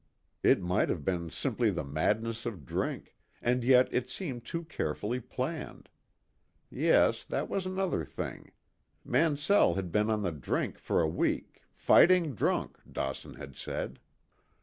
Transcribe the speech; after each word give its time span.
It 0.41 0.59
might 0.59 0.89
have 0.89 1.05
been 1.05 1.29
simply 1.29 1.69
the 1.69 1.83
madness 1.83 2.47
of 2.47 2.65
drink, 2.65 3.15
and 3.39 3.63
yet 3.63 3.87
it 3.91 4.09
seemed 4.09 4.43
too 4.43 4.63
carefully 4.63 5.19
planned. 5.19 5.89
Yes, 6.71 7.23
that 7.25 7.47
was 7.47 7.67
another 7.67 8.03
thing. 8.03 8.51
Mansell 9.05 9.75
had 9.75 9.91
been 9.91 10.09
on 10.09 10.23
the 10.23 10.31
drink 10.31 10.79
for 10.79 11.03
a 11.03 11.07
week, 11.07 11.61
"fighting 11.71 12.33
drunk," 12.33 12.79
Dawson 12.91 13.35
had 13.35 13.55
said. 13.55 13.99